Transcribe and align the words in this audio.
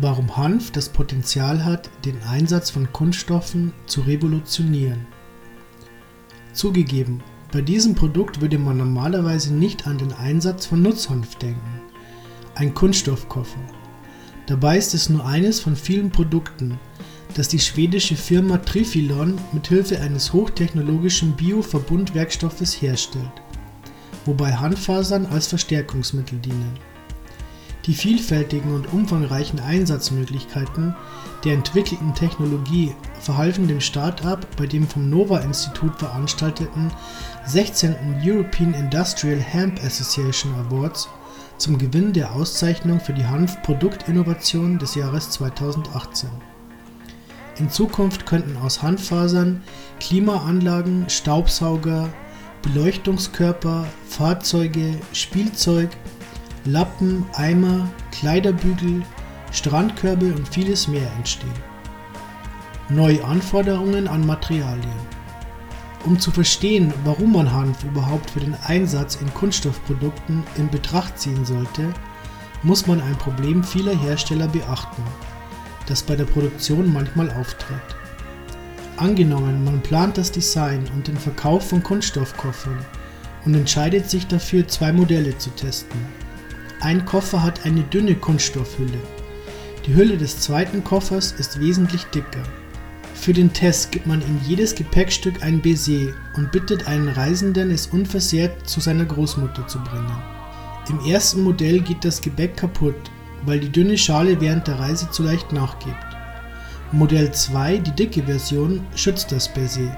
warum 0.00 0.36
Hanf 0.36 0.70
das 0.70 0.88
Potenzial 0.88 1.64
hat, 1.64 1.90
den 2.04 2.22
Einsatz 2.22 2.70
von 2.70 2.92
Kunststoffen 2.92 3.72
zu 3.86 4.02
revolutionieren. 4.02 5.06
Zugegeben, 6.52 7.22
bei 7.52 7.62
diesem 7.62 7.94
Produkt 7.94 8.40
würde 8.40 8.58
man 8.58 8.76
normalerweise 8.76 9.54
nicht 9.54 9.86
an 9.86 9.98
den 9.98 10.12
Einsatz 10.12 10.66
von 10.66 10.82
Nutzhanf 10.82 11.36
denken. 11.36 11.80
Ein 12.54 12.74
Kunststoffkoffer. 12.74 13.60
Dabei 14.46 14.78
ist 14.78 14.94
es 14.94 15.08
nur 15.08 15.24
eines 15.24 15.60
von 15.60 15.76
vielen 15.76 16.10
Produkten, 16.10 16.78
das 17.34 17.48
die 17.48 17.58
schwedische 17.58 18.16
Firma 18.16 18.58
Trifilon 18.58 19.38
mit 19.52 19.68
Hilfe 19.68 20.00
eines 20.00 20.32
hochtechnologischen 20.32 21.36
Bio-Verbundwerkstoffes 21.36 22.80
herstellt, 22.80 23.42
wobei 24.24 24.52
Handfasern 24.52 25.26
als 25.26 25.46
Verstärkungsmittel 25.46 26.38
dienen. 26.38 26.78
Die 27.88 27.94
vielfältigen 27.94 28.74
und 28.74 28.92
umfangreichen 28.92 29.60
Einsatzmöglichkeiten 29.60 30.94
der 31.42 31.54
entwickelten 31.54 32.14
Technologie 32.14 32.94
verhalfen 33.18 33.66
dem 33.66 33.80
Start-up 33.80 34.46
bei 34.58 34.66
dem 34.66 34.86
vom 34.86 35.08
Nova-Institut 35.08 35.98
veranstalteten 35.98 36.92
16. 37.46 38.20
European 38.22 38.74
Industrial 38.74 39.40
Hemp 39.40 39.82
Association 39.82 40.52
Awards 40.56 41.08
zum 41.56 41.78
Gewinn 41.78 42.12
der 42.12 42.34
Auszeichnung 42.34 43.00
für 43.00 43.14
die 43.14 43.24
Hanf-Produktinnovation 43.24 44.78
des 44.78 44.94
Jahres 44.94 45.30
2018. 45.30 46.28
In 47.58 47.70
Zukunft 47.70 48.26
könnten 48.26 48.58
aus 48.58 48.82
Hanffasern 48.82 49.62
Klimaanlagen, 49.98 51.08
Staubsauger, 51.08 52.10
Beleuchtungskörper, 52.60 53.86
Fahrzeuge, 54.06 54.98
Spielzeug, 55.14 55.88
Lappen, 56.70 57.24
Eimer, 57.34 57.88
Kleiderbügel, 58.10 59.02
Strandkörbe 59.52 60.26
und 60.34 60.48
vieles 60.48 60.88
mehr 60.88 61.10
entstehen. 61.16 61.52
Neue 62.88 63.24
Anforderungen 63.24 64.08
an 64.08 64.26
Materialien. 64.26 65.18
Um 66.04 66.18
zu 66.18 66.30
verstehen, 66.30 66.92
warum 67.04 67.32
man 67.32 67.52
Hanf 67.52 67.84
überhaupt 67.84 68.30
für 68.30 68.40
den 68.40 68.56
Einsatz 68.66 69.16
in 69.16 69.32
Kunststoffprodukten 69.34 70.44
in 70.56 70.70
Betracht 70.70 71.18
ziehen 71.18 71.44
sollte, 71.44 71.92
muss 72.62 72.86
man 72.86 73.00
ein 73.00 73.16
Problem 73.18 73.62
vieler 73.62 73.96
Hersteller 73.98 74.48
beachten 74.48 75.02
das 75.88 76.02
bei 76.02 76.16
der 76.16 76.24
Produktion 76.24 76.92
manchmal 76.92 77.30
auftritt. 77.30 77.76
Angenommen, 78.96 79.64
man 79.64 79.80
plant 79.80 80.18
das 80.18 80.30
Design 80.30 80.84
und 80.94 81.08
den 81.08 81.16
Verkauf 81.16 81.68
von 81.68 81.82
Kunststoffkoffern 81.82 82.78
und 83.44 83.54
entscheidet 83.54 84.10
sich 84.10 84.26
dafür, 84.26 84.66
zwei 84.68 84.92
Modelle 84.92 85.36
zu 85.38 85.50
testen. 85.50 86.00
Ein 86.80 87.04
Koffer 87.04 87.42
hat 87.42 87.64
eine 87.64 87.82
dünne 87.82 88.14
Kunststoffhülle. 88.14 88.98
Die 89.86 89.94
Hülle 89.94 90.16
des 90.16 90.40
zweiten 90.40 90.84
Koffers 90.84 91.32
ist 91.32 91.60
wesentlich 91.60 92.04
dicker. 92.04 92.42
Für 93.14 93.32
den 93.32 93.52
Test 93.52 93.90
gibt 93.90 94.06
man 94.06 94.22
in 94.22 94.40
jedes 94.46 94.74
Gepäckstück 94.74 95.42
ein 95.42 95.60
Baiser 95.60 96.12
und 96.36 96.52
bittet 96.52 96.86
einen 96.86 97.08
Reisenden, 97.08 97.70
es 97.70 97.88
unversehrt 97.88 98.68
zu 98.68 98.80
seiner 98.80 99.04
Großmutter 99.04 99.66
zu 99.66 99.78
bringen. 99.80 100.22
Im 100.88 101.00
ersten 101.10 101.42
Modell 101.42 101.80
geht 101.80 102.04
das 102.04 102.20
Gebäck 102.20 102.56
kaputt 102.56 103.10
weil 103.44 103.60
die 103.60 103.70
dünne 103.70 103.98
Schale 103.98 104.40
während 104.40 104.66
der 104.66 104.78
Reise 104.78 105.10
zu 105.10 105.22
leicht 105.22 105.52
nachgibt. 105.52 105.96
Modell 106.92 107.32
2, 107.32 107.78
die 107.78 107.92
dicke 107.92 108.22
Version, 108.22 108.80
schützt 108.94 109.30
das 109.32 109.52
Baiser. 109.52 109.96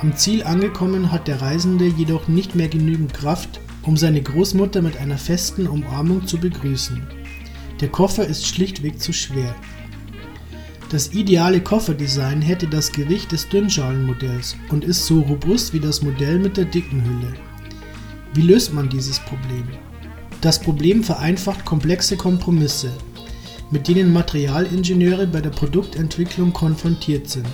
Am 0.00 0.16
Ziel 0.16 0.44
angekommen 0.44 1.10
hat 1.10 1.28
der 1.28 1.40
Reisende 1.40 1.86
jedoch 1.86 2.28
nicht 2.28 2.54
mehr 2.54 2.68
genügend 2.68 3.14
Kraft, 3.14 3.60
um 3.86 3.96
seine 3.96 4.22
Großmutter 4.22 4.82
mit 4.82 4.96
einer 4.96 5.18
festen 5.18 5.66
Umarmung 5.66 6.26
zu 6.26 6.38
begrüßen. 6.38 7.02
Der 7.80 7.88
Koffer 7.88 8.26
ist 8.26 8.46
schlichtweg 8.46 9.00
zu 9.00 9.12
schwer. 9.12 9.54
Das 10.90 11.12
ideale 11.12 11.60
Kofferdesign 11.60 12.40
hätte 12.40 12.68
das 12.68 12.92
Gewicht 12.92 13.32
des 13.32 13.48
Dünnschalenmodells 13.48 14.56
und 14.70 14.84
ist 14.84 15.06
so 15.06 15.20
robust 15.20 15.72
wie 15.72 15.80
das 15.80 16.02
Modell 16.02 16.38
mit 16.38 16.56
der 16.56 16.66
dicken 16.66 17.02
Hülle. 17.02 17.34
Wie 18.34 18.42
löst 18.42 18.72
man 18.72 18.88
dieses 18.88 19.18
Problem? 19.20 19.64
Das 20.40 20.60
Problem 20.60 21.02
vereinfacht 21.02 21.64
komplexe 21.64 22.16
Kompromisse, 22.16 22.92
mit 23.70 23.88
denen 23.88 24.12
Materialingenieure 24.12 25.26
bei 25.26 25.40
der 25.40 25.50
Produktentwicklung 25.50 26.52
konfrontiert 26.52 27.28
sind. 27.28 27.48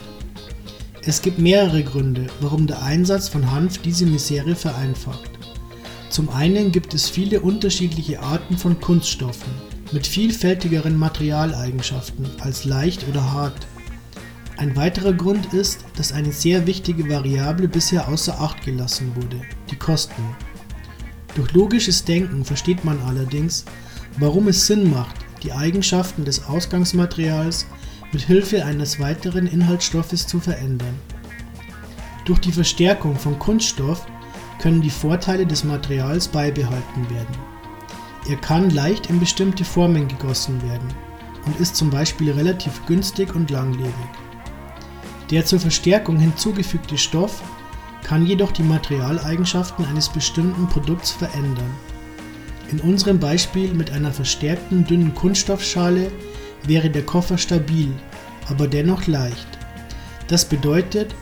Es 1.06 1.22
gibt 1.22 1.38
mehrere 1.38 1.82
Gründe, 1.82 2.26
warum 2.41 2.66
der 2.66 2.82
Einsatz 2.82 3.28
von 3.28 3.50
Hanf 3.50 3.78
diese 3.78 4.05
Misere 4.05 4.55
vereinfacht. 4.55 5.40
Zum 6.10 6.28
einen 6.28 6.72
gibt 6.72 6.93
es 6.93 7.09
viele 7.09 7.38
unterschiedliche 7.41 8.21
Arten 8.21 8.59
von 8.59 8.81
Kunststoffen 8.81 9.53
mit 9.93 10.09
vielfältigeren 10.09 10.98
Materialeigenschaften 10.98 12.26
als 12.41 12.65
leicht 12.65 13.06
oder 13.09 13.32
hart. 13.32 13.69
Ein 14.56 14.75
weiterer 14.75 15.12
Grund 15.12 15.54
ist, 15.54 15.84
dass 15.97 16.12
eine 16.12 16.32
sehr 16.32 16.66
wichtige 16.66 17.09
Variable 17.09 17.69
bisher 17.69 18.09
außer 18.09 18.41
Acht 18.41 18.65
gelassen 18.65 19.12
wurde, 19.15 19.41
die 19.70 19.76
Kosten. 19.76 20.22
Durch 21.37 21.53
logisches 21.53 22.04
Denken 22.04 22.44
versteht 22.44 22.84
man 22.84 22.99
allerdings, 23.03 23.65
warum 24.19 24.49
es 24.49 24.66
Sinn 24.66 24.91
macht, 24.91 25.15
die 25.44 25.53
Eigenschaften 25.53 26.25
des 26.25 26.44
Ausgangsmaterials 26.44 27.66
mit 28.10 28.22
Hilfe 28.22 28.65
eines 28.65 28.99
weiteren 28.99 29.47
Inhaltsstoffes 29.47 30.26
zu 30.26 30.41
verändern. 30.41 30.99
Durch 32.25 32.41
die 32.41 32.53
Verstärkung 32.53 33.15
von 33.16 33.38
Kunststoff 33.38 34.04
können 34.60 34.82
die 34.82 34.91
Vorteile 34.91 35.47
des 35.47 35.65
Materials 35.65 36.28
beibehalten 36.28 37.09
werden. 37.10 37.37
Er 38.28 38.37
kann 38.37 38.71
leicht 38.71 39.09
in 39.09 39.19
bestimmte 39.19 39.65
Formen 39.65 40.06
gegossen 40.06 40.62
werden 40.62 40.88
und 41.47 41.59
ist 41.59 41.76
zum 41.76 41.91
Beispiel 41.91 42.31
relativ 42.32 42.84
günstig 42.87 43.34
und 43.34 43.50
langlebig. 43.50 43.94
Der 45.31 45.44
zur 45.44 45.60
Verstärkung 45.60 46.19
hinzugefügte 46.19 46.99
Stoff 46.99 47.43
kann 48.03 48.26
jedoch 48.26 48.53
die 48.53 48.62
Materialeigenschaften 48.62 49.84
eines 49.84 50.09
bestimmten 50.09 50.66
Produkts 50.69 51.10
verändern. 51.10 51.70
In 52.70 52.81
unserem 52.81 53.19
Beispiel 53.19 53.72
mit 53.72 53.91
einer 53.91 54.12
verstärkten 54.12 54.84
dünnen 54.84 55.15
Kunststoffschale 55.15 56.10
wäre 56.65 56.91
der 56.91 57.03
Koffer 57.03 57.38
stabil, 57.38 57.93
aber 58.49 58.69
dennoch 58.69 59.06
leicht. 59.06 59.49
Das 60.28 60.44
bedeutet, 60.44 61.15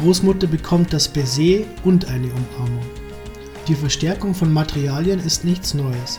Großmutter 0.00 0.46
bekommt 0.46 0.94
das 0.94 1.08
Baiser 1.08 1.64
und 1.84 2.06
eine 2.06 2.28
Umarmung. 2.28 2.84
Die 3.68 3.74
Verstärkung 3.74 4.34
von 4.34 4.50
Materialien 4.50 5.20
ist 5.20 5.44
nichts 5.44 5.74
Neues. 5.74 6.18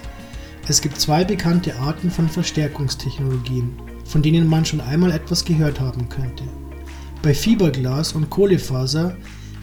Es 0.68 0.82
gibt 0.82 1.02
zwei 1.02 1.24
bekannte 1.24 1.76
Arten 1.78 2.12
von 2.12 2.30
Verstärkungstechnologien, 2.30 3.72
von 4.06 4.22
denen 4.22 4.48
man 4.48 4.66
schon 4.66 4.82
einmal 4.82 5.12
etwas 5.12 5.44
gehört 5.44 5.80
haben 5.80 6.08
könnte. 6.10 6.44
Bei 7.24 7.34
Fiberglas 7.34 8.14
und 8.14 8.30
Kohlefaser 8.30 9.18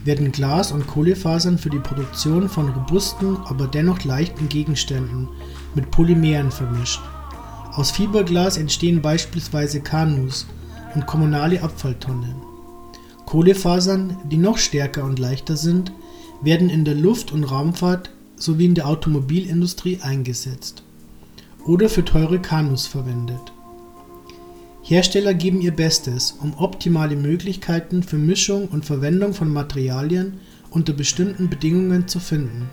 werden 0.04 0.32
Glas 0.32 0.72
und 0.72 0.88
Kohlefasern 0.88 1.56
für 1.56 1.70
die 1.70 1.78
Produktion 1.78 2.48
von 2.48 2.70
robusten, 2.70 3.36
aber 3.44 3.68
dennoch 3.68 4.02
leichten 4.02 4.48
Gegenständen 4.48 5.28
mit 5.76 5.92
Polymeren 5.92 6.50
vermischt. 6.50 7.00
Aus 7.72 7.92
Fiberglas 7.92 8.56
entstehen 8.56 9.00
beispielsweise 9.00 9.80
Kanus 9.80 10.48
und 10.96 11.06
kommunale 11.06 11.62
Abfalltonnen. 11.62 12.47
Kohlefasern, 13.28 14.16
die 14.25 14.39
noch 14.39 14.56
stärker 14.56 15.05
und 15.05 15.19
leichter 15.19 15.59
sind, 15.59 15.93
werden 16.41 16.71
in 16.71 16.87
der 16.87 16.94
Luft- 16.94 17.31
und 17.31 17.44
Raumfahrt 17.44 18.09
sowie 18.37 18.65
in 18.65 18.75
der 18.75 18.89
Automobilindustrie 18.89 19.99
eingesetzt 20.00 20.83
oder 21.66 21.91
für 21.91 22.06
teure 22.06 22.41
Kanus 22.41 22.87
verwendet 22.87 23.53
Hersteller 24.83 25.34
geben 25.34 25.61
ihr 25.61 25.72
Bestes, 25.72 26.39
um 26.41 26.55
optimale 26.55 27.16
Möglichkeiten 27.16 28.03
für 28.03 28.16
Mischung 28.16 28.69
und 28.69 28.87
Verwendung 28.87 29.34
von 29.34 29.53
Materialien 29.53 30.41
unter 30.71 30.95
bestimmten 30.95 31.50
Bedingungen 31.50 32.09
zu 32.09 32.21
finden. 32.21 32.71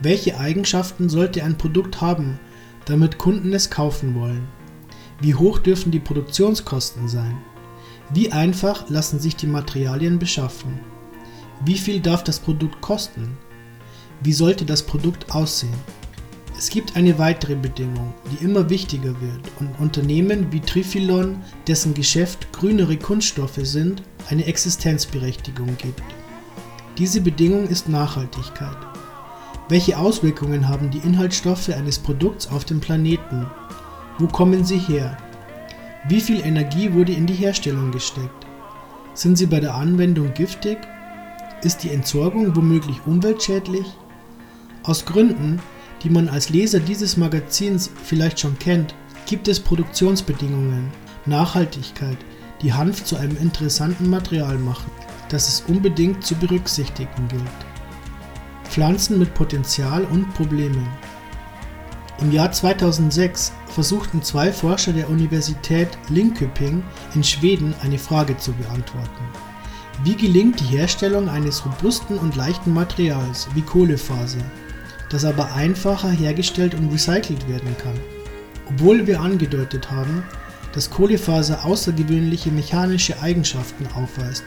Welche 0.00 0.40
Eigenschaften 0.40 1.08
sollte 1.08 1.44
ein 1.44 1.56
Produkt 1.56 2.00
haben, 2.00 2.40
damit 2.86 3.16
Kunden 3.16 3.52
es 3.52 3.70
kaufen 3.70 4.16
wollen? 4.16 4.48
Wie 5.20 5.36
hoch 5.36 5.60
dürfen 5.60 5.92
die 5.92 6.00
Produktionskosten 6.00 7.06
sein? 7.06 7.36
Wie 8.14 8.30
einfach 8.30 8.90
lassen 8.90 9.18
sich 9.18 9.36
die 9.36 9.46
Materialien 9.46 10.18
beschaffen? 10.18 10.80
Wie 11.64 11.78
viel 11.78 11.98
darf 11.98 12.22
das 12.22 12.40
Produkt 12.40 12.82
kosten? 12.82 13.38
Wie 14.22 14.34
sollte 14.34 14.66
das 14.66 14.82
Produkt 14.82 15.34
aussehen? 15.34 15.72
Es 16.58 16.68
gibt 16.68 16.94
eine 16.94 17.18
weitere 17.18 17.54
Bedingung, 17.54 18.12
die 18.30 18.44
immer 18.44 18.68
wichtiger 18.68 19.18
wird 19.22 19.40
und 19.60 19.80
Unternehmen 19.80 20.52
wie 20.52 20.60
Trifilon, 20.60 21.38
dessen 21.66 21.94
Geschäft 21.94 22.52
grünere 22.52 22.98
Kunststoffe 22.98 23.60
sind, 23.62 24.02
eine 24.28 24.44
Existenzberechtigung 24.44 25.78
gibt. 25.78 26.02
Diese 26.98 27.22
Bedingung 27.22 27.66
ist 27.66 27.88
Nachhaltigkeit. 27.88 28.76
Welche 29.70 29.96
Auswirkungen 29.96 30.68
haben 30.68 30.90
die 30.90 30.98
Inhaltsstoffe 30.98 31.70
eines 31.70 31.98
Produkts 31.98 32.46
auf 32.46 32.66
den 32.66 32.80
Planeten? 32.80 33.46
Wo 34.18 34.26
kommen 34.26 34.66
sie 34.66 34.78
her? 34.78 35.16
Wie 36.08 36.20
viel 36.20 36.40
Energie 36.40 36.92
wurde 36.92 37.12
in 37.12 37.26
die 37.26 37.34
Herstellung 37.34 37.92
gesteckt? 37.92 38.46
Sind 39.14 39.38
sie 39.38 39.46
bei 39.46 39.60
der 39.60 39.74
Anwendung 39.74 40.34
giftig? 40.34 40.78
Ist 41.62 41.84
die 41.84 41.90
Entsorgung 41.90 42.56
womöglich 42.56 42.96
umweltschädlich? 43.06 43.86
Aus 44.82 45.04
Gründen, 45.04 45.60
die 46.02 46.10
man 46.10 46.28
als 46.28 46.48
Leser 46.48 46.80
dieses 46.80 47.16
Magazins 47.16 47.88
vielleicht 48.02 48.40
schon 48.40 48.58
kennt, 48.58 48.96
gibt 49.26 49.46
es 49.46 49.60
Produktionsbedingungen, 49.60 50.90
Nachhaltigkeit, 51.24 52.18
die 52.62 52.72
Hanf 52.72 53.04
zu 53.04 53.14
einem 53.16 53.36
interessanten 53.36 54.10
Material 54.10 54.58
machen, 54.58 54.90
das 55.28 55.46
es 55.46 55.64
unbedingt 55.68 56.24
zu 56.24 56.34
berücksichtigen 56.34 57.28
gilt. 57.28 57.42
Pflanzen 58.64 59.20
mit 59.20 59.34
Potenzial 59.34 60.02
und 60.06 60.34
Problemen. 60.34 60.88
Im 62.20 62.30
Jahr 62.30 62.52
2006 62.52 63.52
versuchten 63.66 64.22
zwei 64.22 64.52
Forscher 64.52 64.92
der 64.92 65.08
Universität 65.08 65.88
Linköping 66.08 66.82
in 67.14 67.24
Schweden 67.24 67.74
eine 67.82 67.98
Frage 67.98 68.36
zu 68.36 68.52
beantworten. 68.52 69.24
Wie 70.04 70.16
gelingt 70.16 70.60
die 70.60 70.76
Herstellung 70.76 71.28
eines 71.28 71.64
robusten 71.64 72.18
und 72.18 72.36
leichten 72.36 72.72
Materials 72.72 73.48
wie 73.54 73.62
Kohlefaser, 73.62 74.44
das 75.10 75.24
aber 75.24 75.54
einfacher 75.54 76.10
hergestellt 76.10 76.74
und 76.74 76.92
recycelt 76.92 77.48
werden 77.48 77.76
kann? 77.82 77.98
Obwohl 78.68 79.06
wir 79.06 79.20
angedeutet 79.20 79.90
haben, 79.90 80.22
dass 80.74 80.90
Kohlefaser 80.90 81.64
außergewöhnliche 81.64 82.50
mechanische 82.50 83.20
Eigenschaften 83.20 83.86
aufweist, 83.94 84.44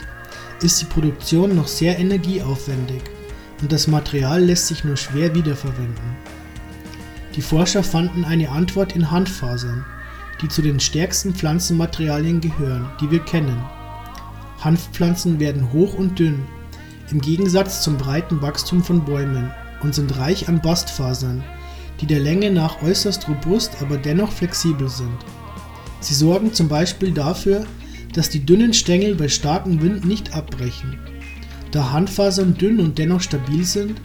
ist 0.61 0.81
die 0.81 0.85
Produktion 0.85 1.55
noch 1.55 1.67
sehr 1.67 1.99
energieaufwendig 1.99 3.01
und 3.61 3.71
das 3.71 3.87
Material 3.87 4.43
lässt 4.43 4.67
sich 4.67 4.83
nur 4.83 4.97
schwer 4.97 5.33
wiederverwenden. 5.35 6.15
Die 7.35 7.41
Forscher 7.41 7.83
fanden 7.83 8.23
eine 8.23 8.49
Antwort 8.49 8.95
in 8.95 9.11
Hanffasern, 9.11 9.85
die 10.41 10.47
zu 10.47 10.61
den 10.61 10.79
stärksten 10.79 11.33
Pflanzenmaterialien 11.33 12.39
gehören, 12.39 12.89
die 13.01 13.11
wir 13.11 13.19
kennen. 13.19 13.61
Hanfpflanzen 14.61 15.39
werden 15.39 15.71
hoch 15.73 15.95
und 15.95 16.17
dünn, 16.17 16.43
im 17.11 17.21
Gegensatz 17.21 17.81
zum 17.81 17.97
breiten 17.97 18.41
Wachstum 18.41 18.83
von 18.83 19.03
Bäumen, 19.03 19.51
und 19.81 19.93
sind 19.93 20.17
reich 20.17 20.47
an 20.47 20.61
Bastfasern, 20.61 21.43
die 22.01 22.05
der 22.05 22.19
Länge 22.19 22.49
nach 22.51 22.81
äußerst 22.81 23.27
robust, 23.27 23.81
aber 23.81 23.97
dennoch 23.97 24.31
flexibel 24.31 24.89
sind. 24.89 25.17
Sie 25.99 26.13
sorgen 26.13 26.53
zum 26.53 26.67
Beispiel 26.67 27.11
dafür, 27.11 27.65
dass 28.13 28.29
die 28.29 28.45
dünnen 28.45 28.73
Stängel 28.73 29.15
bei 29.15 29.27
starkem 29.27 29.81
Wind 29.81 30.05
nicht 30.05 30.33
abbrechen. 30.33 30.97
Da 31.71 31.91
Handfasern 31.91 32.55
dünn 32.57 32.79
und 32.79 32.97
dennoch 32.97 33.21
stabil 33.21 33.65
sind, 33.65 33.99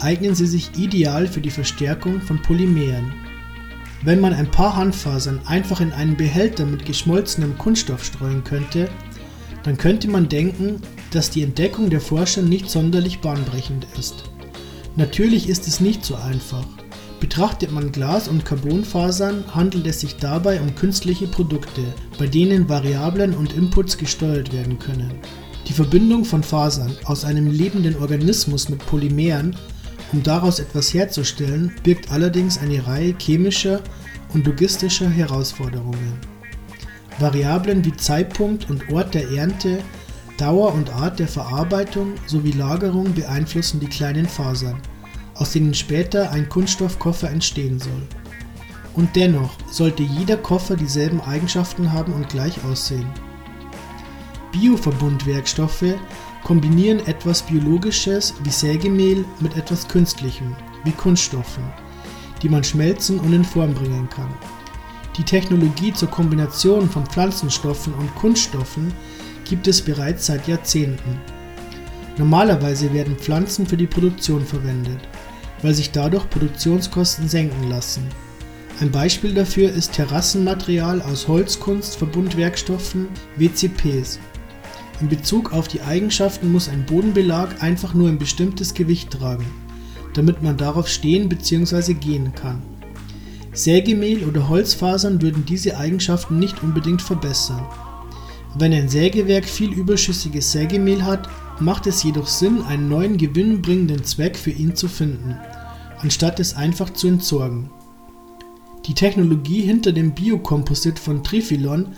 eignen 0.00 0.34
sie 0.34 0.46
sich 0.46 0.70
ideal 0.76 1.26
für 1.26 1.40
die 1.40 1.50
Verstärkung 1.50 2.20
von 2.20 2.40
Polymeren. 2.42 3.12
Wenn 4.02 4.20
man 4.20 4.34
ein 4.34 4.50
paar 4.50 4.76
Handfasern 4.76 5.40
einfach 5.46 5.80
in 5.80 5.92
einen 5.92 6.16
Behälter 6.16 6.66
mit 6.66 6.84
geschmolzenem 6.84 7.56
Kunststoff 7.58 8.04
streuen 8.04 8.44
könnte, 8.44 8.88
dann 9.62 9.76
könnte 9.76 10.08
man 10.08 10.28
denken, 10.28 10.80
dass 11.10 11.30
die 11.30 11.42
Entdeckung 11.42 11.90
der 11.90 12.00
Forscher 12.00 12.42
nicht 12.42 12.70
sonderlich 12.70 13.20
bahnbrechend 13.20 13.86
ist. 13.98 14.24
Natürlich 14.94 15.48
ist 15.48 15.66
es 15.66 15.80
nicht 15.80 16.04
so 16.04 16.14
einfach. 16.14 16.64
Betrachtet 17.18 17.72
man 17.72 17.92
Glas- 17.92 18.28
und 18.28 18.44
Carbonfasern, 18.44 19.44
handelt 19.54 19.86
es 19.86 20.00
sich 20.00 20.16
dabei 20.16 20.60
um 20.60 20.74
künstliche 20.74 21.26
Produkte, 21.26 21.82
bei 22.18 22.26
denen 22.26 22.68
Variablen 22.68 23.34
und 23.34 23.54
Inputs 23.54 23.96
gesteuert 23.98 24.52
werden 24.52 24.78
können. 24.78 25.10
Die 25.66 25.72
Verbindung 25.72 26.24
von 26.24 26.42
Fasern 26.42 26.92
aus 27.04 27.24
einem 27.24 27.50
lebenden 27.50 27.96
Organismus 27.96 28.68
mit 28.68 28.84
Polymeren, 28.86 29.56
um 30.16 30.22
daraus 30.24 30.58
etwas 30.58 30.92
herzustellen, 30.92 31.72
birgt 31.84 32.10
allerdings 32.10 32.58
eine 32.58 32.84
Reihe 32.86 33.14
chemischer 33.16 33.80
und 34.34 34.46
logistischer 34.46 35.08
Herausforderungen. 35.08 36.18
Variablen 37.18 37.84
wie 37.84 37.96
Zeitpunkt 37.96 38.68
und 38.68 38.92
Ort 38.92 39.14
der 39.14 39.30
Ernte, 39.30 39.78
Dauer 40.36 40.74
und 40.74 40.90
Art 40.90 41.18
der 41.18 41.28
Verarbeitung 41.28 42.14
sowie 42.26 42.52
Lagerung 42.52 43.14
beeinflussen 43.14 43.78
die 43.78 43.88
kleinen 43.88 44.26
Fasern 44.26 44.76
aus 45.38 45.52
denen 45.52 45.74
später 45.74 46.30
ein 46.30 46.48
Kunststoffkoffer 46.48 47.30
entstehen 47.30 47.78
soll. 47.78 48.02
Und 48.94 49.14
dennoch 49.14 49.56
sollte 49.70 50.02
jeder 50.02 50.36
Koffer 50.36 50.76
dieselben 50.76 51.20
Eigenschaften 51.20 51.92
haben 51.92 52.14
und 52.14 52.28
gleich 52.28 52.64
aussehen. 52.64 53.06
Bioverbundwerkstoffe 54.52 55.94
kombinieren 56.46 57.04
etwas 57.06 57.42
Biologisches 57.42 58.32
wie 58.44 58.50
Sägemehl 58.50 59.24
mit 59.40 59.56
etwas 59.56 59.88
Künstlichem 59.88 60.54
wie 60.84 60.92
Kunststoffen, 60.92 61.64
die 62.40 62.48
man 62.48 62.62
schmelzen 62.62 63.18
und 63.18 63.32
in 63.32 63.44
Form 63.44 63.74
bringen 63.74 64.08
kann. 64.08 64.32
Die 65.18 65.24
Technologie 65.24 65.92
zur 65.92 66.08
Kombination 66.08 66.88
von 66.88 67.04
Pflanzenstoffen 67.04 67.92
und 67.94 68.14
Kunststoffen 68.14 68.92
gibt 69.44 69.66
es 69.66 69.82
bereits 69.82 70.26
seit 70.26 70.46
Jahrzehnten. 70.46 71.20
Normalerweise 72.16 72.92
werden 72.94 73.16
Pflanzen 73.16 73.66
für 73.66 73.76
die 73.76 73.88
Produktion 73.88 74.46
verwendet 74.46 75.00
weil 75.62 75.74
sich 75.74 75.90
dadurch 75.90 76.28
Produktionskosten 76.30 77.28
senken 77.28 77.68
lassen. 77.68 78.06
Ein 78.80 78.90
Beispiel 78.90 79.32
dafür 79.32 79.72
ist 79.72 79.94
Terrassenmaterial 79.94 81.00
aus 81.00 81.26
Holzkunstverbundwerkstoffen 81.28 83.08
WCPs. 83.36 84.18
In 85.00 85.08
Bezug 85.08 85.52
auf 85.52 85.68
die 85.68 85.82
Eigenschaften 85.82 86.50
muss 86.50 86.68
ein 86.68 86.86
Bodenbelag 86.86 87.62
einfach 87.62 87.92
nur 87.92 88.08
ein 88.08 88.18
bestimmtes 88.18 88.72
Gewicht 88.72 89.10
tragen, 89.10 89.44
damit 90.14 90.42
man 90.42 90.56
darauf 90.56 90.88
stehen 90.88 91.28
bzw. 91.28 91.92
gehen 91.94 92.32
kann. 92.34 92.62
Sägemehl 93.52 94.24
oder 94.24 94.48
Holzfasern 94.48 95.20
würden 95.20 95.44
diese 95.44 95.76
Eigenschaften 95.78 96.38
nicht 96.38 96.62
unbedingt 96.62 97.02
verbessern. 97.02 97.66
Wenn 98.58 98.72
ein 98.72 98.88
Sägewerk 98.88 99.44
viel 99.44 99.72
überschüssiges 99.72 100.52
Sägemehl 100.52 101.04
hat, 101.04 101.28
macht 101.60 101.86
es 101.86 102.02
jedoch 102.02 102.26
Sinn, 102.26 102.62
einen 102.62 102.88
neuen 102.88 103.18
gewinnbringenden 103.18 104.02
Zweck 104.04 104.36
für 104.36 104.50
ihn 104.50 104.76
zu 104.76 104.88
finden, 104.88 105.36
anstatt 106.00 106.40
es 106.40 106.56
einfach 106.56 106.90
zu 106.90 107.08
entsorgen. 107.08 107.70
Die 108.86 108.94
Technologie 108.94 109.60
hinter 109.60 109.92
dem 109.92 110.12
Biokomposit 110.14 110.98
von 110.98 111.22
Trifilon 111.22 111.88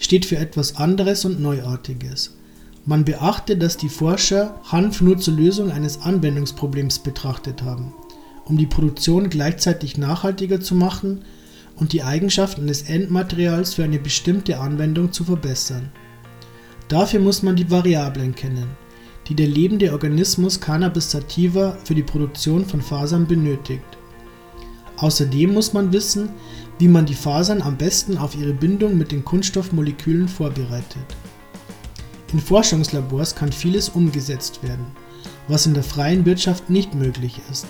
steht 0.00 0.24
für 0.24 0.38
etwas 0.38 0.76
anderes 0.76 1.24
und 1.24 1.40
Neuartiges. 1.40 2.37
Man 2.84 3.04
beachte, 3.04 3.56
dass 3.56 3.76
die 3.76 3.88
Forscher 3.88 4.60
Hanf 4.64 5.00
nur 5.00 5.18
zur 5.18 5.34
Lösung 5.34 5.70
eines 5.70 6.00
Anwendungsproblems 6.00 7.00
betrachtet 7.00 7.62
haben, 7.62 7.92
um 8.44 8.56
die 8.56 8.66
Produktion 8.66 9.28
gleichzeitig 9.28 9.98
nachhaltiger 9.98 10.60
zu 10.60 10.74
machen 10.74 11.22
und 11.76 11.92
die 11.92 12.02
Eigenschaften 12.02 12.66
des 12.66 12.82
Endmaterials 12.82 13.74
für 13.74 13.84
eine 13.84 13.98
bestimmte 13.98 14.58
Anwendung 14.58 15.12
zu 15.12 15.24
verbessern. 15.24 15.90
Dafür 16.88 17.20
muss 17.20 17.42
man 17.42 17.56
die 17.56 17.70
Variablen 17.70 18.34
kennen, 18.34 18.68
die 19.28 19.34
der 19.34 19.46
lebende 19.46 19.92
Organismus 19.92 20.60
Cannabis 20.60 21.10
sativa 21.10 21.76
für 21.84 21.94
die 21.94 22.02
Produktion 22.02 22.64
von 22.64 22.80
Fasern 22.80 23.26
benötigt. 23.26 23.84
Außerdem 24.96 25.52
muss 25.52 25.74
man 25.74 25.92
wissen, 25.92 26.30
wie 26.78 26.88
man 26.88 27.06
die 27.06 27.14
Fasern 27.14 27.62
am 27.62 27.76
besten 27.76 28.16
auf 28.16 28.34
ihre 28.34 28.54
Bindung 28.54 28.96
mit 28.96 29.12
den 29.12 29.24
Kunststoffmolekülen 29.24 30.28
vorbereitet. 30.28 31.16
In 32.32 32.40
Forschungslabors 32.40 33.34
kann 33.34 33.52
vieles 33.52 33.88
umgesetzt 33.88 34.62
werden, 34.62 34.86
was 35.48 35.66
in 35.66 35.74
der 35.74 35.82
freien 35.82 36.26
Wirtschaft 36.26 36.68
nicht 36.68 36.94
möglich 36.94 37.40
ist. 37.50 37.66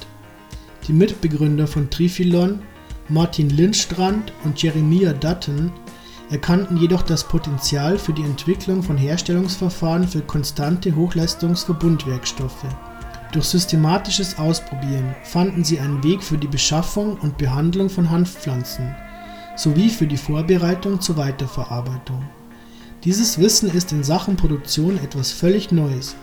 Die 0.87 0.93
Mitbegründer 0.93 1.67
von 1.67 1.91
Trifilon, 1.91 2.61
Martin 3.09 3.51
Lindstrand 3.51 4.33
und 4.45 4.61
Jeremiah 4.61 5.13
Dutton, 5.13 5.71
erkannten 6.31 6.77
jedoch 6.77 7.03
das 7.03 7.25
Potenzial 7.25 7.99
für 7.99 8.13
die 8.13 8.25
Entwicklung 8.25 8.83
von 8.83 8.99
Herstellungsverfahren 8.99 10.07
für 10.09 10.21
konstante 10.21 10.95
Hochleistungsverbundwerkstoffe. 10.95 12.67
Durch 13.33 13.47
systematisches 13.47 14.39
Ausprobieren 14.39 15.15
fanden 15.23 15.63
sie 15.63 15.79
einen 15.79 16.03
Weg 16.03 16.23
für 16.23 16.39
die 16.39 16.49
Beschaffung 16.49 17.17
und 17.19 17.39
Behandlung 17.39 17.89
von 17.91 18.11
Hanfpflanzen 18.11 18.95
sowie 19.57 19.91
für 19.91 20.07
die 20.07 20.17
Vorbereitung 20.17 21.01
zur 21.01 21.17
Weiterverarbeitung. 21.17 22.23
Dieses 23.05 23.39
Wissen 23.39 23.71
ist 23.71 23.93
in 23.93 24.03
Sachen 24.03 24.37
Produktion 24.37 24.99
etwas 24.99 25.31
völlig 25.31 25.71
Neues, 25.71 26.17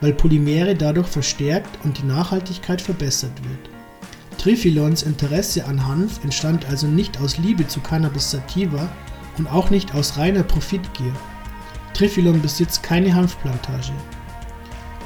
weil 0.00 0.12
Polymere 0.12 0.74
dadurch 0.74 1.06
verstärkt 1.06 1.84
und 1.84 1.98
die 1.98 2.06
Nachhaltigkeit 2.06 2.80
verbessert 2.82 3.32
wird. 3.44 3.70
Trifilons 4.38 5.02
Interesse 5.02 5.64
an 5.64 5.86
Hanf 5.86 6.22
entstand 6.24 6.66
also 6.66 6.86
nicht 6.86 7.20
aus 7.20 7.38
Liebe 7.38 7.66
zu 7.66 7.80
Cannabis 7.80 8.30
sativa, 8.30 8.88
und 9.38 9.46
auch 9.46 9.70
nicht 9.70 9.94
aus 9.94 10.16
reiner 10.16 10.42
Profitgier. 10.42 11.12
Trifilon 11.94 12.42
besitzt 12.42 12.82
keine 12.82 13.14
Hanfplantage. 13.14 13.92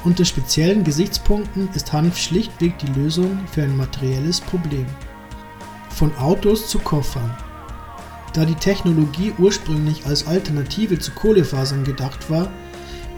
Unter 0.03 0.25
speziellen 0.25 0.83
Gesichtspunkten 0.83 1.69
ist 1.73 1.93
Hanf 1.93 2.17
schlichtweg 2.17 2.77
die 2.79 2.99
Lösung 2.99 3.39
für 3.51 3.63
ein 3.63 3.77
materielles 3.77 4.41
Problem. 4.41 4.85
Von 5.89 6.15
Autos 6.17 6.67
zu 6.67 6.79
Koffern. 6.79 7.31
Da 8.33 8.45
die 8.45 8.55
Technologie 8.55 9.31
ursprünglich 9.37 10.05
als 10.05 10.25
Alternative 10.25 10.97
zu 10.97 11.11
Kohlefasern 11.11 11.83
gedacht 11.83 12.29
war, 12.29 12.51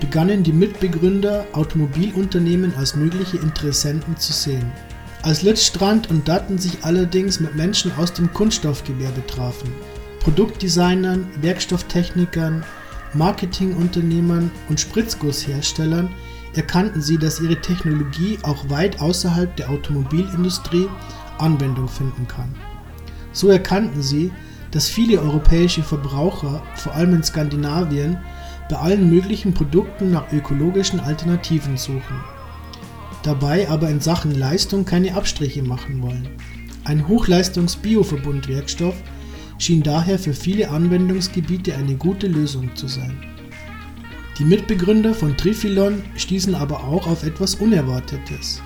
begannen 0.01 0.43
die 0.43 0.51
Mitbegründer 0.51 1.45
Automobilunternehmen 1.53 2.73
als 2.75 2.95
mögliche 2.95 3.37
Interessenten 3.37 4.17
zu 4.17 4.33
sehen. 4.33 4.71
Als 5.23 5.41
Litzstrand 5.41 6.09
und 6.09 6.27
Datten 6.27 6.57
sich 6.57 6.83
allerdings 6.83 7.39
mit 7.39 7.55
Menschen 7.55 7.91
aus 7.97 8.13
dem 8.13 8.31
Kunststoffgewerbe 8.33 9.25
trafen, 9.25 9.73
Produktdesignern, 10.19 11.27
Werkstofftechnikern, 11.41 12.63
Marketingunternehmern 13.13 14.51
und 14.67 14.79
Spritzgussherstellern 14.79 16.09
erkannten 16.55 17.01
sie, 17.01 17.17
dass 17.17 17.39
ihre 17.39 17.59
Technologie 17.61 18.37
auch 18.43 18.69
weit 18.69 19.01
außerhalb 19.01 19.55
der 19.55 19.69
Automobilindustrie 19.69 20.87
Anwendung 21.37 21.87
finden 21.87 22.27
kann. 22.27 22.53
So 23.31 23.49
erkannten 23.49 24.01
sie, 24.01 24.31
dass 24.75 24.89
viele 24.89 25.21
europäische 25.21 25.83
Verbraucher, 25.83 26.61
vor 26.75 26.93
allem 26.95 27.13
in 27.13 27.23
Skandinavien, 27.23 28.17
bei 28.69 28.75
allen 28.75 29.09
möglichen 29.09 29.53
Produkten 29.53 30.11
nach 30.11 30.33
ökologischen 30.33 30.99
Alternativen 30.99 31.77
suchen, 31.77 32.19
dabei 33.23 33.69
aber 33.69 33.87
in 33.89 34.01
Sachen 34.01 34.35
Leistung 34.35 34.83
keine 34.83 35.15
Abstriche 35.15 35.63
machen 35.63 36.01
wollen. 36.01 36.27
Ein 36.83 37.07
Hochleistungs-Bioverbundwerkstoff 37.07 38.95
schien 39.59 39.81
daher 39.81 40.19
für 40.19 40.33
viele 40.33 40.69
Anwendungsgebiete 40.69 41.73
eine 41.73 41.95
gute 41.95 42.27
Lösung 42.27 42.75
zu 42.75 42.89
sein. 42.89 43.17
Die 44.39 44.43
Mitbegründer 44.43 45.13
von 45.13 45.37
Trifilon 45.37 46.03
stießen 46.17 46.53
aber 46.53 46.83
auch 46.83 47.07
auf 47.07 47.23
etwas 47.23 47.55
Unerwartetes. 47.55 48.61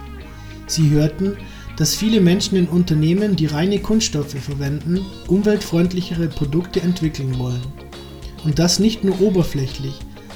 Sie 0.66 0.89
hörten, 0.89 1.38
dass 1.80 1.96
viele 1.96 2.20
Menschen 2.20 2.58
in 2.58 2.68
Unternehmen, 2.68 3.38
die 3.38 3.46
reine 3.46 3.80
Kunststoffe 3.80 4.36
verwenden, 4.36 5.00
umweltfreundlichere 5.28 6.28
Produkte 6.28 6.82
entwickeln 6.82 7.40
wollen. 7.40 7.62
Und 8.44 8.60
das 8.60 8.80
nicht 8.80 9.06
nur 9.06 9.22
oberflächlich, 9.22 9.94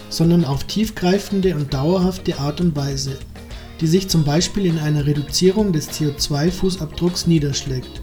sondern 0.09 0.45
auf 0.45 0.63
tiefgreifende 0.63 1.53
und 1.55 1.73
dauerhafte 1.73 2.39
Art 2.39 2.61
und 2.61 2.77
Weise, 2.77 3.19
die 3.81 3.87
sich 3.87 4.07
zum 4.07 4.23
Beispiel 4.23 4.67
in 4.67 4.79
einer 4.79 5.05
Reduzierung 5.05 5.73
des 5.73 5.89
CO2-Fußabdrucks 5.91 7.27
niederschlägt. 7.27 8.01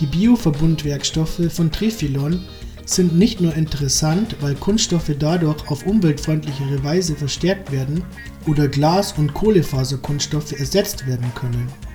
Die 0.00 0.06
Bioverbundwerkstoffe 0.06 1.40
von 1.48 1.72
Trifilon 1.72 2.44
sind 2.84 3.16
nicht 3.16 3.40
nur 3.40 3.54
interessant, 3.54 4.36
weil 4.42 4.56
Kunststoffe 4.56 5.12
dadurch 5.18 5.70
auf 5.70 5.86
umweltfreundlichere 5.86 6.84
Weise 6.84 7.16
verstärkt 7.16 7.72
werden 7.72 8.04
oder 8.46 8.68
Glas- 8.68 9.14
und 9.16 9.32
Kohlefaserkunststoffe 9.32 10.52
ersetzt 10.52 11.06
werden 11.06 11.32
können. 11.34 11.91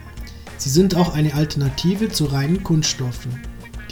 Sie 0.58 0.70
sind 0.70 0.96
auch 0.96 1.14
eine 1.14 1.34
Alternative 1.36 2.10
zu 2.10 2.26
reinen 2.26 2.64
Kunststoffen. 2.64 3.42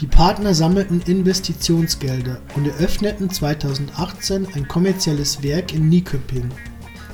Die 0.00 0.06
Partner 0.06 0.52
sammelten 0.52 1.00
Investitionsgelder 1.00 2.38
und 2.54 2.66
eröffneten 2.66 3.30
2018 3.30 4.48
ein 4.54 4.68
kommerzielles 4.68 5.42
Werk 5.42 5.72
in 5.72 5.88
Nyköping. 5.88 6.50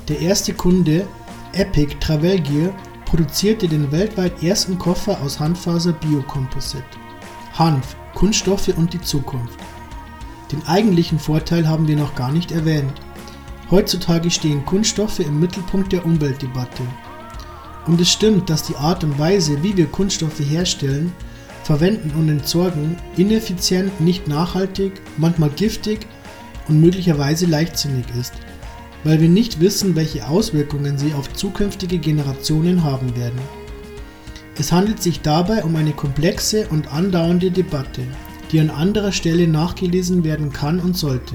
Der 0.09 0.21
erste 0.21 0.53
Kunde, 0.53 1.07
Epic 1.53 1.95
Travel 2.01 2.41
Gear, 2.41 2.75
produzierte 3.05 3.69
den 3.69 3.93
weltweit 3.93 4.43
ersten 4.43 4.79
Koffer 4.79 5.21
aus 5.21 5.39
Handfaser 5.39 5.93
Biocomposite. 5.93 6.83
Hanf, 7.53 7.95
Kunststoffe 8.15 8.69
und 8.69 8.93
die 8.95 9.01
Zukunft. 9.03 9.59
Den 10.51 10.67
eigentlichen 10.67 11.19
Vorteil 11.19 11.69
haben 11.69 11.87
wir 11.87 11.97
noch 11.97 12.15
gar 12.15 12.33
nicht 12.33 12.53
erwähnt. 12.53 12.93
Heutzutage 13.71 14.31
stehen 14.31 14.65
Kunststoffe 14.65 15.21
im 15.21 15.39
Mittelpunkt 15.39 15.93
der 15.93 16.05
Umweltdebatte. 16.05 16.83
Und 17.87 18.01
es 18.01 18.11
stimmt, 18.11 18.49
dass 18.49 18.63
die 18.63 18.77
Art 18.77 19.03
und 19.03 19.19
Weise, 19.19 19.63
wie 19.63 19.77
wir 19.77 19.87
Kunststoffe 19.87 20.41
herstellen, 20.41 21.13
verwenden 21.65 22.13
und 22.19 22.29
entsorgen, 22.29 22.97
ineffizient, 23.17 24.01
nicht 24.01 24.29
nachhaltig, 24.29 25.01
manchmal 25.17 25.51
giftig 25.51 26.07
und 26.69 26.81
möglicherweise 26.81 27.47
leichtsinnig 27.47 28.05
ist, 28.19 28.35
weil 29.05 29.21
wir 29.21 29.29
nicht 29.29 29.61
wissen, 29.61 29.97
welche 29.97 30.29
Auswirkungen 30.29 30.99
sie 30.99 31.13
auf 31.15 31.33
zukünftige 31.33 31.99
Generationen 31.99 32.85
haben 32.85 33.17
werden. 33.17 33.41
Es 34.59 34.71
handelt 34.71 35.03
sich 35.03 35.23
dabei 35.23 35.65
um 35.65 35.75
eine 35.77 35.93
komplexe 35.93 36.69
und 36.69 36.93
andauernde 36.93 37.51
Debatte, 37.51 38.03
die 38.51 38.61
an 38.61 38.71
anderer 38.71 39.13
Stelle 39.13 39.49
nachgelesen 39.49 40.25
werden 40.25 40.53
kann 40.53 40.79
und 40.79 40.97
sollte. 40.97 41.35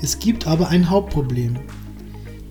Es 0.00 0.18
gibt 0.18 0.46
aber 0.46 0.68
ein 0.68 0.90
Hauptproblem. 0.90 1.58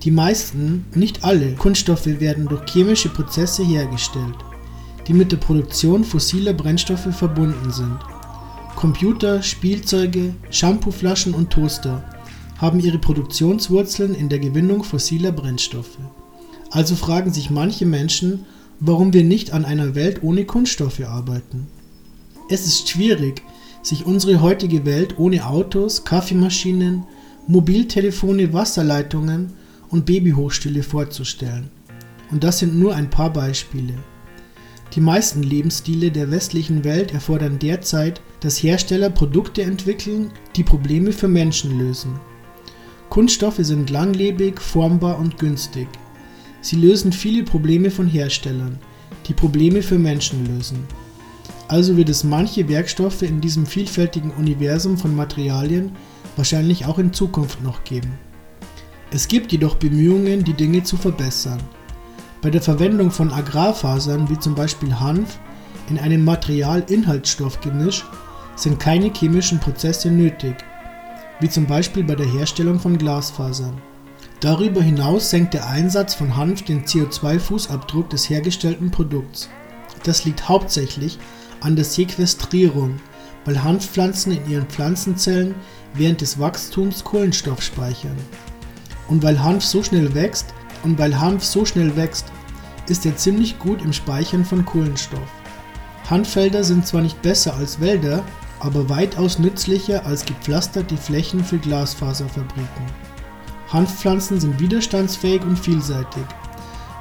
Die 0.04 0.10
meisten, 0.10 0.84
nicht 0.94 1.24
alle, 1.24 1.54
Kunststoffe 1.54 2.06
werden 2.06 2.46
durch 2.46 2.70
chemische 2.70 3.08
Prozesse 3.08 3.64
hergestellt 3.64 4.36
die 5.06 5.14
mit 5.14 5.32
der 5.32 5.36
Produktion 5.36 6.04
fossiler 6.04 6.52
Brennstoffe 6.52 7.14
verbunden 7.14 7.70
sind. 7.70 7.98
Computer, 8.76 9.42
Spielzeuge, 9.42 10.34
Shampooflaschen 10.50 11.34
und 11.34 11.50
Toaster 11.50 12.04
haben 12.58 12.80
ihre 12.80 12.98
Produktionswurzeln 12.98 14.14
in 14.14 14.28
der 14.28 14.38
Gewinnung 14.38 14.84
fossiler 14.84 15.32
Brennstoffe. 15.32 15.98
Also 16.70 16.96
fragen 16.96 17.32
sich 17.32 17.50
manche 17.50 17.86
Menschen, 17.86 18.46
warum 18.80 19.12
wir 19.12 19.24
nicht 19.24 19.52
an 19.52 19.64
einer 19.64 19.94
Welt 19.94 20.22
ohne 20.22 20.44
Kunststoffe 20.44 21.00
arbeiten. 21.00 21.66
Es 22.48 22.66
ist 22.66 22.88
schwierig, 22.88 23.42
sich 23.82 24.06
unsere 24.06 24.40
heutige 24.40 24.84
Welt 24.84 25.18
ohne 25.18 25.46
Autos, 25.46 26.04
Kaffeemaschinen, 26.04 27.04
Mobiltelefone, 27.46 28.52
Wasserleitungen 28.52 29.52
und 29.94 30.06
Babyhochstille 30.06 30.82
vorzustellen. 30.82 31.70
Und 32.32 32.42
das 32.42 32.58
sind 32.58 32.76
nur 32.76 32.96
ein 32.96 33.10
paar 33.10 33.32
Beispiele. 33.32 33.94
Die 34.92 35.00
meisten 35.00 35.44
Lebensstile 35.44 36.10
der 36.10 36.32
westlichen 36.32 36.82
Welt 36.82 37.14
erfordern 37.14 37.60
derzeit, 37.60 38.20
dass 38.40 38.60
Hersteller 38.60 39.08
Produkte 39.08 39.62
entwickeln, 39.62 40.32
die 40.56 40.64
Probleme 40.64 41.12
für 41.12 41.28
Menschen 41.28 41.78
lösen. 41.78 42.18
Kunststoffe 43.08 43.60
sind 43.60 43.88
langlebig, 43.88 44.60
formbar 44.60 45.16
und 45.20 45.38
günstig. 45.38 45.86
Sie 46.60 46.76
lösen 46.76 47.12
viele 47.12 47.44
Probleme 47.44 47.88
von 47.92 48.08
Herstellern, 48.08 48.80
die 49.28 49.34
Probleme 49.34 49.80
für 49.80 49.98
Menschen 50.00 50.44
lösen. 50.44 50.80
Also 51.68 51.96
wird 51.96 52.08
es 52.08 52.24
manche 52.24 52.68
Werkstoffe 52.68 53.22
in 53.22 53.40
diesem 53.40 53.64
vielfältigen 53.64 54.32
Universum 54.32 54.98
von 54.98 55.14
Materialien 55.14 55.92
wahrscheinlich 56.34 56.84
auch 56.84 56.98
in 56.98 57.12
Zukunft 57.12 57.62
noch 57.62 57.84
geben. 57.84 58.18
Es 59.14 59.28
gibt 59.28 59.52
jedoch 59.52 59.76
Bemühungen, 59.76 60.42
die 60.42 60.54
Dinge 60.54 60.82
zu 60.82 60.96
verbessern. 60.96 61.60
Bei 62.42 62.50
der 62.50 62.60
Verwendung 62.60 63.12
von 63.12 63.32
Agrarfasern 63.32 64.28
wie 64.28 64.40
zum 64.40 64.56
Beispiel 64.56 64.98
Hanf 64.98 65.38
in 65.88 66.00
einem 66.00 66.24
Material-Inhaltsstoff-Gemisch 66.24 68.04
sind 68.56 68.80
keine 68.80 69.12
chemischen 69.12 69.60
Prozesse 69.60 70.10
nötig, 70.10 70.56
wie 71.38 71.48
zum 71.48 71.64
Beispiel 71.64 72.02
bei 72.02 72.16
der 72.16 72.26
Herstellung 72.26 72.80
von 72.80 72.98
Glasfasern. 72.98 73.80
Darüber 74.40 74.82
hinaus 74.82 75.30
senkt 75.30 75.54
der 75.54 75.68
Einsatz 75.68 76.14
von 76.14 76.36
Hanf 76.36 76.62
den 76.62 76.84
CO2-Fußabdruck 76.84 78.08
des 78.08 78.28
hergestellten 78.28 78.90
Produkts. 78.90 79.48
Das 80.02 80.24
liegt 80.24 80.48
hauptsächlich 80.48 81.20
an 81.60 81.76
der 81.76 81.84
Sequestrierung, 81.84 82.96
weil 83.44 83.62
Hanfpflanzen 83.62 84.32
in 84.32 84.50
ihren 84.50 84.66
Pflanzenzellen 84.66 85.54
während 85.92 86.20
des 86.20 86.40
Wachstums 86.40 87.04
Kohlenstoff 87.04 87.62
speichern. 87.62 88.16
Und 89.08 89.22
weil 89.22 89.42
Hanf 89.42 89.64
so 89.64 89.82
schnell 89.82 90.14
wächst, 90.14 90.54
und 90.82 90.98
weil 90.98 91.18
Hanf 91.18 91.44
so 91.44 91.64
schnell 91.64 91.96
wächst, 91.96 92.26
ist 92.88 93.06
er 93.06 93.16
ziemlich 93.16 93.58
gut 93.58 93.82
im 93.82 93.92
Speichern 93.92 94.44
von 94.44 94.64
Kohlenstoff. 94.64 95.28
Hanffelder 96.08 96.64
sind 96.64 96.86
zwar 96.86 97.00
nicht 97.00 97.22
besser 97.22 97.54
als 97.56 97.80
Wälder, 97.80 98.22
aber 98.60 98.88
weitaus 98.88 99.38
nützlicher 99.38 100.04
als 100.06 100.24
gepflasterte 100.24 100.96
Flächen 100.96 101.42
für 101.42 101.58
Glasfaserfabriken. 101.58 102.86
Hanfpflanzen 103.68 104.38
sind 104.38 104.60
widerstandsfähig 104.60 105.42
und 105.42 105.58
vielseitig, 105.58 106.24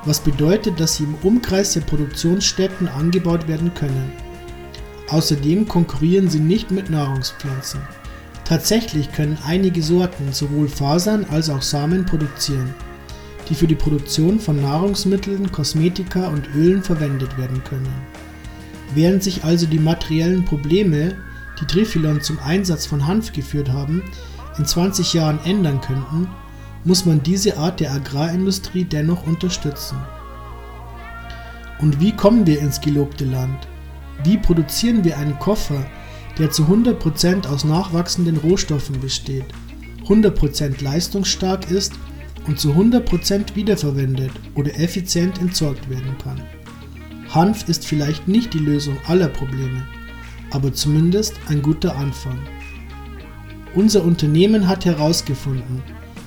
was 0.06 0.20
bedeutet, 0.20 0.80
dass 0.80 0.96
sie 0.96 1.04
im 1.04 1.16
Umkreis 1.22 1.74
der 1.74 1.82
Produktionsstätten 1.82 2.88
angebaut 2.88 3.48
werden 3.48 3.74
können. 3.74 4.12
Außerdem 5.10 5.68
konkurrieren 5.68 6.30
sie 6.30 6.40
nicht 6.40 6.72
mit 6.72 6.90
Nahrungspflanzen. 6.90 7.82
Tatsächlich 8.46 9.12
können 9.12 9.38
einige 9.46 9.82
Sorten 9.82 10.34
sowohl 10.34 10.68
Fasern 10.68 11.26
als 11.30 11.50
auch 11.50 11.62
Samen 11.62 12.06
produzieren 12.06 12.74
die 13.50 13.56
für 13.56 13.68
die 13.68 13.76
Produktion 13.76 14.40
von 14.40 14.62
Nahrungsmitteln, 14.62 15.52
Kosmetika 15.52 16.28
und 16.28 16.50
Ölen 16.56 16.82
verwendet 16.82 17.38
werden 17.38 17.64
können. 17.64 17.94
Während 18.96 19.24
sich 19.24 19.44
also 19.44 19.66
die 19.66 19.80
materiellen 19.80 20.46
Probleme, 20.46 21.16
die 21.60 21.66
Trifilon 21.66 22.22
zum 22.22 22.40
Einsatz 22.40 22.86
von 22.86 23.06
Hanf 23.06 23.34
geführt 23.34 23.70
haben, 23.70 24.04
in 24.58 24.66
20 24.66 25.14
Jahren 25.14 25.40
ändern 25.46 25.82
könnten, 25.82 26.30
muss 26.84 27.06
man 27.06 27.24
diese 27.24 27.58
Art 27.58 27.80
der 27.80 27.92
Agrarindustrie 27.92 28.84
dennoch 28.84 29.26
unterstützen. 29.26 29.98
Und 31.80 32.00
wie 32.00 32.12
kommen 32.12 32.46
wir 32.46 32.60
ins 32.60 32.80
gelobte 32.80 33.26
Land? 33.26 33.68
Wie 34.24 34.38
produzieren 34.38 35.04
wir 35.04 35.18
einen 35.18 35.40
Koffer, 35.40 35.86
der 36.38 36.52
zu 36.52 36.64
100% 36.64 37.48
aus 37.48 37.64
nachwachsenden 37.64 38.38
Rohstoffen 38.38 39.00
besteht, 39.00 39.46
100% 40.08 40.84
leistungsstark 40.84 41.70
ist 41.70 41.94
und 42.48 42.60
zu 42.60 42.72
100% 42.72 43.56
wiederverwendet 43.56 44.32
oder 44.56 44.78
effizient 44.80 45.40
entsorgt 45.40 45.90
werden 45.90 46.18
kann. 46.22 46.42
Hanf 47.30 47.68
ist 47.70 47.86
vielleicht 47.86 48.28
nicht 48.28 48.54
die 48.54 48.60
Lösung 48.60 48.98
aller 49.08 49.30
Probleme, 49.30 49.88
aber 50.52 50.74
zumindest 50.74 51.36
ein 51.48 51.62
guter 51.62 51.96
Anfang. 51.96 52.40
Unser 53.76 54.04
Unternehmen 54.04 54.68
hat 54.68 54.86
herausgefunden, 54.86 55.82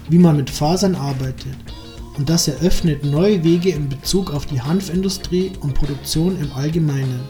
wie 0.09 0.19
man 0.19 0.37
mit 0.37 0.51
Fasern 0.51 0.95
arbeitet 0.95 1.57
und 2.17 2.29
das 2.29 2.49
eröffnet 2.49 3.05
neue 3.05 3.45
Wege 3.45 3.71
in 3.71 3.89
Bezug 3.89 4.33
auf 4.33 4.47
die 4.47 4.61
Hanfindustrie 4.61 5.53
und 5.61 5.75
Produktion 5.75 6.41
im 6.41 6.51
Allgemeinen. 6.53 7.21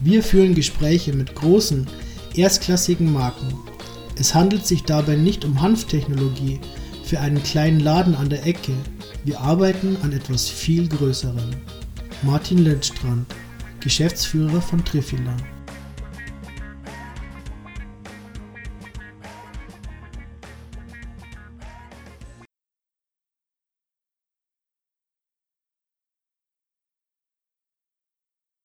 Wir 0.00 0.22
führen 0.22 0.54
Gespräche 0.54 1.12
mit 1.12 1.34
großen, 1.34 1.86
erstklassigen 2.34 3.12
Marken. 3.12 3.54
Es 4.16 4.34
handelt 4.34 4.66
sich 4.66 4.84
dabei 4.84 5.16
nicht 5.16 5.44
um 5.44 5.60
Hanftechnologie, 5.60 6.60
für 7.04 7.20
einen 7.20 7.42
kleinen 7.42 7.80
Laden 7.80 8.14
an 8.14 8.28
der 8.28 8.46
Ecke. 8.46 8.72
Wir 9.24 9.40
arbeiten 9.40 9.96
an 10.02 10.12
etwas 10.12 10.48
viel 10.48 10.88
Größerem. 10.88 11.50
Martin 12.22 12.58
Lindstrand, 12.58 13.26
Geschäftsführer 13.80 14.60
von 14.60 14.84
Triffilan. 14.84 15.42